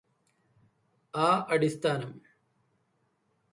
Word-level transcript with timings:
ആ 1.13 1.27
അടിസ്ഥാനം 1.49 2.11